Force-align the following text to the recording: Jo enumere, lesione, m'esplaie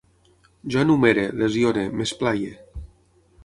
Jo 0.75 0.81
enumere, 0.83 1.25
lesione, 1.43 1.83
m'esplaie 1.99 2.53